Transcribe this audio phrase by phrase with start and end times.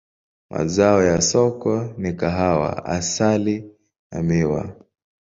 [0.49, 3.71] Mazao ya soko ni kahawa, asali
[4.11, 4.75] na miwa.